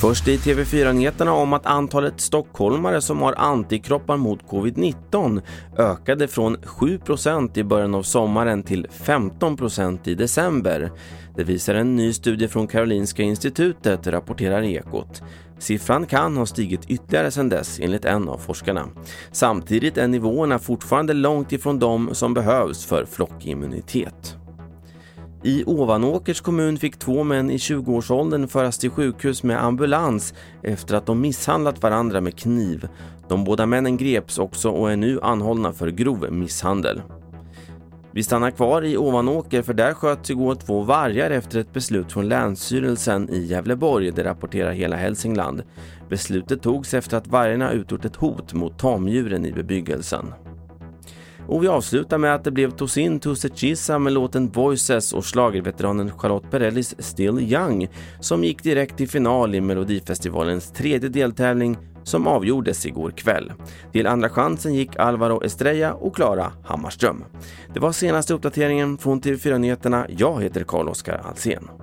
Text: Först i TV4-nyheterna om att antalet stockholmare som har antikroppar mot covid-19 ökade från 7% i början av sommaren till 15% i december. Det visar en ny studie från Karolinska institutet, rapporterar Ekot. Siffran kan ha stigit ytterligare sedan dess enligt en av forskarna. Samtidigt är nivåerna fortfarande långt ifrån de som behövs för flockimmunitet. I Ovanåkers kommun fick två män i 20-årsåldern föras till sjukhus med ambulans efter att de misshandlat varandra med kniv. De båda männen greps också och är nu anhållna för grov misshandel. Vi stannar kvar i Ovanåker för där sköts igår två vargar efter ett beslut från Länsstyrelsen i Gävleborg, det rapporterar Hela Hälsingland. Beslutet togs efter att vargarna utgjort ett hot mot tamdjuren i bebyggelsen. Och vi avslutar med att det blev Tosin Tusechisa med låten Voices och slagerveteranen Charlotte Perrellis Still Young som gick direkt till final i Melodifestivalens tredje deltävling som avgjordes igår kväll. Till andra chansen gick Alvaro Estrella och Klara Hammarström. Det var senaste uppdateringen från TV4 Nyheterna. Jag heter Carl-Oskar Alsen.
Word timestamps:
Först 0.00 0.28
i 0.28 0.36
TV4-nyheterna 0.36 1.32
om 1.32 1.52
att 1.52 1.66
antalet 1.66 2.20
stockholmare 2.20 3.00
som 3.00 3.22
har 3.22 3.34
antikroppar 3.38 4.16
mot 4.16 4.40
covid-19 4.48 5.42
ökade 5.78 6.28
från 6.28 6.56
7% 6.56 7.58
i 7.58 7.64
början 7.64 7.94
av 7.94 8.02
sommaren 8.02 8.62
till 8.62 8.86
15% 8.86 10.08
i 10.08 10.14
december. 10.14 10.92
Det 11.36 11.44
visar 11.44 11.74
en 11.74 11.96
ny 11.96 12.12
studie 12.12 12.48
från 12.48 12.66
Karolinska 12.66 13.22
institutet, 13.22 14.06
rapporterar 14.06 14.62
Ekot. 14.62 15.22
Siffran 15.58 16.06
kan 16.06 16.36
ha 16.36 16.46
stigit 16.46 16.90
ytterligare 16.90 17.30
sedan 17.30 17.48
dess 17.48 17.80
enligt 17.80 18.04
en 18.04 18.28
av 18.28 18.38
forskarna. 18.38 18.88
Samtidigt 19.32 19.98
är 19.98 20.08
nivåerna 20.08 20.58
fortfarande 20.58 21.12
långt 21.12 21.52
ifrån 21.52 21.78
de 21.78 22.14
som 22.14 22.34
behövs 22.34 22.86
för 22.86 23.04
flockimmunitet. 23.04 24.39
I 25.42 25.64
Ovanåkers 25.66 26.40
kommun 26.40 26.78
fick 26.78 26.96
två 26.98 27.24
män 27.24 27.50
i 27.50 27.56
20-årsåldern 27.56 28.48
föras 28.48 28.78
till 28.78 28.90
sjukhus 28.90 29.42
med 29.42 29.64
ambulans 29.64 30.34
efter 30.62 30.94
att 30.94 31.06
de 31.06 31.20
misshandlat 31.20 31.82
varandra 31.82 32.20
med 32.20 32.38
kniv. 32.38 32.88
De 33.28 33.44
båda 33.44 33.66
männen 33.66 33.96
greps 33.96 34.38
också 34.38 34.70
och 34.70 34.92
är 34.92 34.96
nu 34.96 35.20
anhållna 35.22 35.72
för 35.72 35.88
grov 35.88 36.32
misshandel. 36.32 37.02
Vi 38.12 38.22
stannar 38.22 38.50
kvar 38.50 38.84
i 38.84 38.96
Ovanåker 38.96 39.62
för 39.62 39.74
där 39.74 39.94
sköts 39.94 40.30
igår 40.30 40.54
två 40.54 40.80
vargar 40.80 41.30
efter 41.30 41.58
ett 41.58 41.72
beslut 41.72 42.12
från 42.12 42.28
Länsstyrelsen 42.28 43.30
i 43.30 43.38
Gävleborg, 43.38 44.10
det 44.10 44.24
rapporterar 44.24 44.72
Hela 44.72 44.96
Hälsingland. 44.96 45.62
Beslutet 46.08 46.62
togs 46.62 46.94
efter 46.94 47.16
att 47.16 47.26
vargarna 47.26 47.72
utgjort 47.72 48.04
ett 48.04 48.16
hot 48.16 48.54
mot 48.54 48.78
tamdjuren 48.78 49.46
i 49.46 49.52
bebyggelsen. 49.52 50.26
Och 51.50 51.62
vi 51.64 51.68
avslutar 51.68 52.18
med 52.18 52.34
att 52.34 52.44
det 52.44 52.50
blev 52.50 52.70
Tosin 52.70 53.20
Tusechisa 53.20 53.98
med 53.98 54.12
låten 54.12 54.48
Voices 54.48 55.12
och 55.12 55.24
slagerveteranen 55.24 56.10
Charlotte 56.18 56.50
Perrellis 56.50 56.94
Still 56.98 57.38
Young 57.38 57.88
som 58.20 58.44
gick 58.44 58.62
direkt 58.62 58.96
till 58.96 59.08
final 59.08 59.54
i 59.54 59.60
Melodifestivalens 59.60 60.72
tredje 60.72 61.08
deltävling 61.08 61.78
som 62.02 62.26
avgjordes 62.26 62.86
igår 62.86 63.10
kväll. 63.10 63.52
Till 63.92 64.06
andra 64.06 64.28
chansen 64.28 64.74
gick 64.74 64.96
Alvaro 64.96 65.44
Estrella 65.44 65.92
och 65.92 66.16
Klara 66.16 66.52
Hammarström. 66.64 67.24
Det 67.74 67.80
var 67.80 67.92
senaste 67.92 68.34
uppdateringen 68.34 68.98
från 68.98 69.20
TV4 69.20 69.58
Nyheterna. 69.58 70.06
Jag 70.08 70.42
heter 70.42 70.64
Carl-Oskar 70.64 71.20
Alsen. 71.24 71.79